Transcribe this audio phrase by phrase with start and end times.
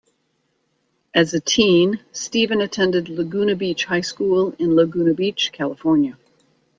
[1.13, 6.17] As a teen, Stephen attended Laguna Beach High School in Laguna Beach, California.